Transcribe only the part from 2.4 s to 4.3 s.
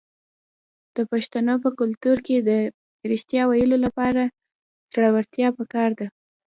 د ریښتیا ویلو لپاره